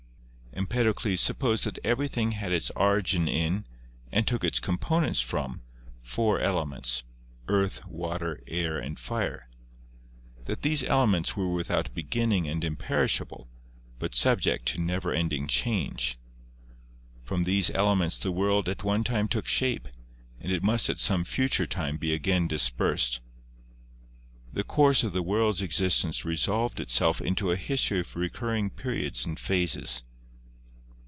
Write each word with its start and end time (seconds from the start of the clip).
Empedocles 0.53 1.21
supposed 1.21 1.63
that 1.63 1.79
everything 1.81 2.33
had 2.33 2.51
its 2.51 2.69
origin 2.71 3.25
in, 3.25 3.65
and 4.11 4.27
took 4.27 4.43
its 4.43 4.59
components 4.59 5.21
from, 5.21 5.61
four 6.03 6.39
elements 6.41 7.03
(earth, 7.47 7.81
water, 7.85 8.43
air 8.47 8.77
and 8.77 8.99
fire); 8.99 9.49
that 10.45 10.61
these 10.61 10.83
elements 10.83 11.37
were 11.37 11.47
without 11.51 11.93
beginning 11.95 12.49
and 12.49 12.65
im 12.65 12.75
perishable, 12.75 13.47
but 13.97 14.13
subject 14.13 14.65
to 14.65 14.81
never 14.83 15.13
ending 15.13 15.47
change. 15.47 16.17
From 17.23 17.45
these 17.45 17.71
elements 17.71 18.19
the 18.19 18.29
world 18.31 18.67
at 18.67 18.83
one 18.83 19.05
time 19.05 19.29
took 19.29 19.47
shape, 19.47 19.87
and 20.41 20.51
it 20.51 20.63
must 20.63 20.89
at 20.89 20.99
some 20.99 21.23
future 21.23 21.65
time 21.65 21.95
be 21.95 22.13
again 22.13 22.49
dispersed. 22.49 23.21
The 24.51 24.65
course 24.65 25.01
of 25.01 25.13
the 25.13 25.23
world's 25.23 25.61
existence 25.61 26.25
resolved 26.25 26.81
itself 26.81 27.21
into 27.21 27.51
a 27.51 27.55
history 27.55 28.01
of 28.01 28.13
recurring 28.17 28.69
periods 28.69 29.25
and 29.25 29.39
phases. 29.39 30.03